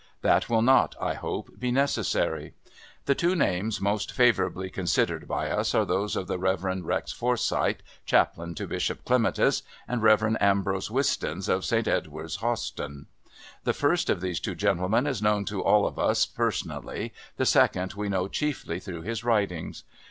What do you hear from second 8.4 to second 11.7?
to Bishop Clematis, and the Rev. Ambrose Wistons of